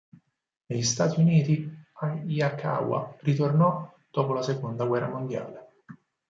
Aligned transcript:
Negli 0.65 0.81
Stati 0.81 1.19
Uniti, 1.19 1.69
Hayakawa 1.99 3.17
ritornò 3.19 3.87
dopo 4.09 4.33
la 4.33 4.41
seconda 4.41 4.83
guerra 4.83 5.07
mondiale. 5.09 5.73